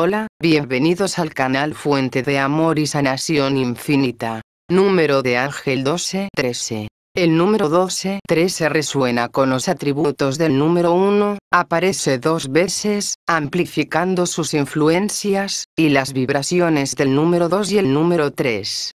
[0.00, 4.42] Hola, bienvenidos al canal Fuente de Amor y Sanación Infinita.
[4.70, 6.86] Número de Ángel 12-13.
[7.16, 14.54] El número 12-13 resuena con los atributos del número 1, aparece dos veces, amplificando sus
[14.54, 18.92] influencias, y las vibraciones del número 2 y el número 3.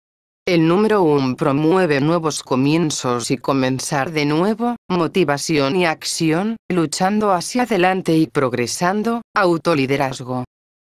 [0.49, 7.63] El número 1 promueve nuevos comienzos y comenzar de nuevo, motivación y acción, luchando hacia
[7.63, 10.43] adelante y progresando, autoliderazgo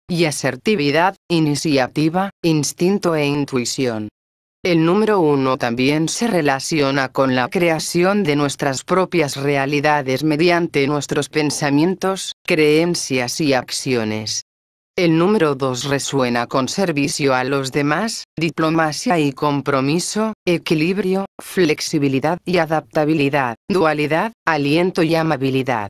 [0.08, 4.09] y asertividad, iniciativa, instinto e intuición.
[4.64, 11.30] El número uno también se relaciona con la creación de nuestras propias realidades mediante nuestros
[11.30, 14.44] pensamientos, creencias y acciones.
[14.98, 22.58] El número 2 resuena con servicio a los demás, diplomacia y compromiso, equilibrio, flexibilidad y
[22.58, 25.89] adaptabilidad, dualidad, aliento y amabilidad.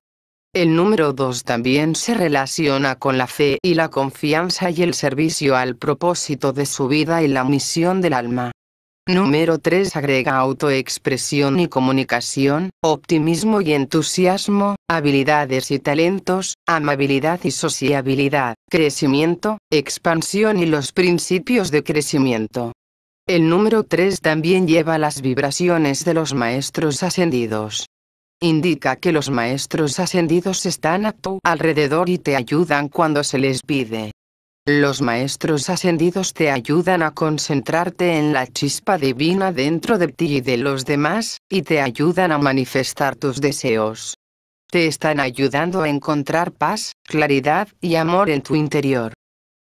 [0.54, 5.56] El número 2 también se relaciona con la fe y la confianza y el servicio
[5.56, 8.52] al propósito de su vida y la misión del alma.
[9.08, 18.56] Número 3 agrega autoexpresión y comunicación, optimismo y entusiasmo, habilidades y talentos, amabilidad y sociabilidad,
[18.70, 22.74] crecimiento, expansión y los principios de crecimiento.
[23.28, 27.86] El número 3 también lleva las vibraciones de los maestros ascendidos.
[28.40, 33.64] Indica que los maestros ascendidos están a tu alrededor y te ayudan cuando se les
[33.64, 34.12] pide.
[34.68, 40.42] Los maestros ascendidos te ayudan a concentrarte en la chispa divina dentro de ti y
[40.42, 44.14] de los demás, y te ayudan a manifestar tus deseos.
[44.70, 49.14] Te están ayudando a encontrar paz, claridad y amor en tu interior.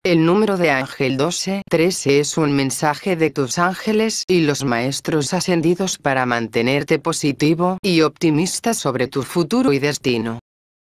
[0.05, 5.97] El número de ángel 12-13 es un mensaje de tus ángeles y los maestros ascendidos
[5.97, 10.41] para mantenerte positivo y optimista sobre tu futuro y destino.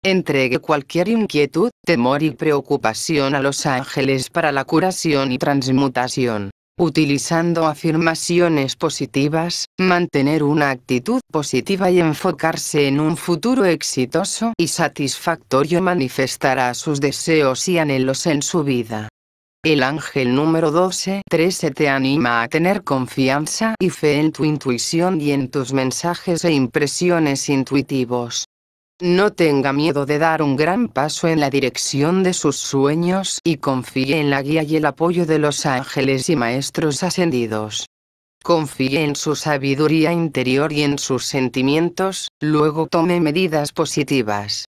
[0.02, 6.52] Entregue cualquier inquietud, temor y preocupación a los ángeles para la curación y transmutación.
[6.84, 15.80] Utilizando afirmaciones positivas, mantener una actitud positiva y enfocarse en un futuro exitoso y satisfactorio
[15.84, 19.10] manifestará sus deseos y anhelos en su vida.
[19.64, 25.22] El ángel número 12, 13 te anima a tener confianza y fe en tu intuición
[25.22, 28.46] y en tus mensajes e impresiones intuitivos.
[29.02, 33.58] No tenga miedo de dar un gran paso en la dirección de sus sueños y
[33.58, 37.88] confíe en la guía y el apoyo de los ángeles y maestros ascendidos.
[38.44, 44.66] Confíe en su sabiduría interior y en sus sentimientos, luego tome medidas positivas.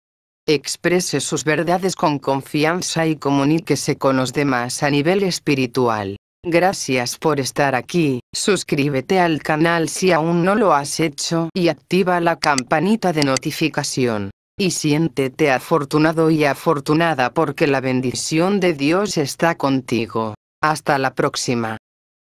[0.46, 6.18] Exprese sus verdades con confianza y comuníquese con los demás a nivel espiritual.
[6.44, 12.20] Gracias por estar aquí, suscríbete al canal si aún no lo has hecho y activa
[12.20, 14.30] la campanita de notificación.
[14.56, 20.34] Y siéntete afortunado y afortunada porque la bendición de Dios está contigo.
[20.60, 21.76] Hasta la próxima.